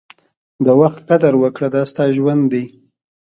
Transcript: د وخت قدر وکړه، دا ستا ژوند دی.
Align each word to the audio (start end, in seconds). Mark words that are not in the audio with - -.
د 0.65 0.67
وخت 0.81 0.99
قدر 1.09 1.33
وکړه، 1.41 1.67
دا 1.75 1.83
ستا 1.91 2.05
ژوند 2.17 2.43
دی. 2.53 2.65